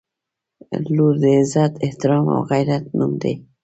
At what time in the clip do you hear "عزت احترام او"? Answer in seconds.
1.37-2.41